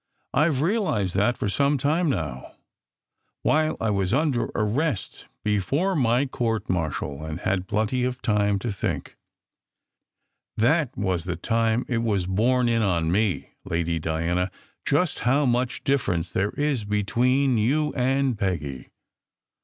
[0.33, 2.55] I ve realized that for some time now
[3.43, 8.71] while I was under arrest before my court martial and had plenty of time to
[8.71, 9.15] think.
[10.57, 14.49] That 314 SECRET HISTORY was the time it was borne in on me, Lady Diana,
[14.87, 18.89] just how much difference there is between you and Peggy."